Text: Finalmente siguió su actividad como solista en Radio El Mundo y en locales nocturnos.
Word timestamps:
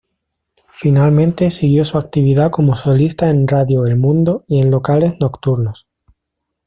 Finalmente 0.71 1.51
siguió 1.51 1.85
su 1.85 1.99
actividad 1.99 2.49
como 2.49 2.75
solista 2.75 3.29
en 3.29 3.47
Radio 3.47 3.85
El 3.85 3.97
Mundo 3.97 4.45
y 4.47 4.59
en 4.59 4.71
locales 4.71 5.19
nocturnos. 5.19 5.87